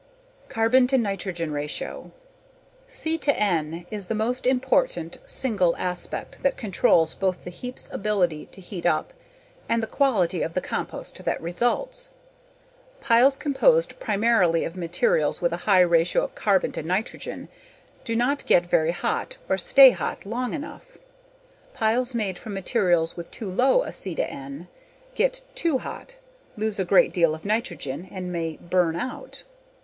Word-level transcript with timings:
Carbon 0.49 0.87
to 0.87 0.97
nitrogen 0.97 1.51
ratio. 1.53 2.09
C/N 2.87 3.85
is 3.91 4.07
the 4.07 4.15
most 4.15 4.47
important 4.47 5.19
single 5.27 5.75
aspect 5.77 6.41
that 6.41 6.57
controls 6.57 7.13
both 7.13 7.43
the 7.43 7.51
heap's 7.51 7.87
ability 7.93 8.47
to 8.47 8.59
heat 8.61 8.87
up 8.87 9.13
and 9.69 9.83
the 9.83 9.85
quality 9.85 10.41
of 10.41 10.55
the 10.55 10.59
compost 10.59 11.23
that 11.23 11.39
results. 11.39 12.09
Piles 12.99 13.37
composed 13.37 13.99
primarily 13.99 14.63
of 14.63 14.75
materials 14.75 15.39
with 15.39 15.53
a 15.53 15.57
high 15.69 15.81
ratio 15.81 16.23
of 16.23 16.33
carbon 16.33 16.71
to 16.71 16.81
nitrogen 16.81 17.47
do 18.03 18.15
not 18.15 18.43
get 18.47 18.65
very 18.65 18.89
hot 18.91 19.37
or 19.47 19.55
stay 19.59 19.91
hot 19.91 20.25
long 20.25 20.55
enough. 20.55 20.97
Piles 21.75 22.15
made 22.15 22.39
from 22.39 22.55
materials 22.55 23.15
with 23.15 23.29
too 23.29 23.51
low 23.51 23.83
a 23.83 23.91
C/N 23.91 24.67
get 25.13 25.43
too 25.53 25.77
hot, 25.77 26.15
lose 26.57 26.79
a 26.79 26.85
great 26.85 27.13
deal 27.13 27.35
of 27.35 27.45
nitrogen 27.45 28.07
and 28.11 28.31
may 28.31 28.57
"burn 28.57 28.95
out." 28.95 29.43